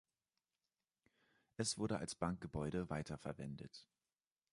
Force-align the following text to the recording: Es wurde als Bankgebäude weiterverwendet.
Es 1.57 1.77
wurde 1.77 1.99
als 1.99 2.15
Bankgebäude 2.15 2.89
weiterverwendet. 2.89 3.87